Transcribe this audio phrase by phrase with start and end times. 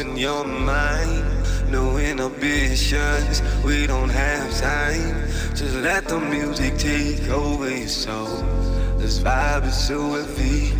[0.00, 1.24] open your mind.
[1.70, 5.28] No inhibitions, we don't have time.
[5.54, 8.42] Just let the music take over your soul.
[8.96, 10.79] This vibe is so heavy.